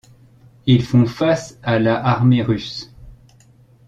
Ils 0.65 0.83
font 0.83 1.05
face 1.05 1.59
à 1.61 1.77
la 1.77 2.03
armée 2.03 2.41
russe. 2.41 2.91